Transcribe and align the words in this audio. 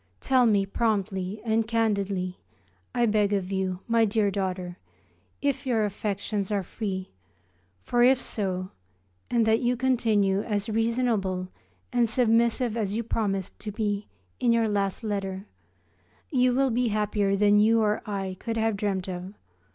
Tell 0.19 0.47
me 0.47 0.65
promptly 0.65 1.39
and 1.45 1.67
candidly, 1.67 2.39
I 2.95 3.05
beg 3.05 3.33
of 3.33 3.51
you, 3.51 3.81
my 3.87 4.03
dear 4.03 4.31
daughter, 4.31 4.77
if 5.43 5.67
your 5.67 5.85
affections 5.85 6.49
are 6.49 6.63
free, 6.63 7.11
for 7.83 8.01
if 8.01 8.19
so, 8.19 8.71
and 9.29 9.45
that 9.45 9.59
you 9.59 9.77
continue 9.77 10.41
as 10.41 10.67
reasonable 10.69 11.49
and 11.93 12.09
submissive 12.09 12.75
as 12.75 12.95
you 12.95 13.03
promised 13.03 13.57
me 13.59 13.71
to 13.71 13.71
be 13.73 14.07
in 14.39 14.51
your 14.51 14.67
last 14.67 15.03
letter, 15.03 15.45
you 16.31 16.51
will 16.51 16.71
be 16.71 16.87
happier 16.87 17.35
than 17.35 17.59
you 17.59 17.81
or 17.81 18.01
I 18.07 18.37
could 18.39 18.57
have 18.57 18.77
dreamt 18.77 19.07
of. 19.07 19.35